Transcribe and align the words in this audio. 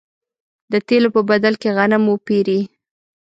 د 0.71 0.73
تېلو 0.87 1.09
په 1.15 1.21
بدل 1.29 1.53
کې 1.61 1.69
غنم 1.77 2.03
وپېري. 2.07 2.59